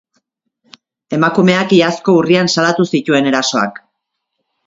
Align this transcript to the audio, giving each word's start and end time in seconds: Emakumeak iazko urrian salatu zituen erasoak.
Emakumeak 1.17 1.75
iazko 1.79 2.15
urrian 2.21 2.51
salatu 2.53 2.87
zituen 2.95 3.31
erasoak. 3.35 3.77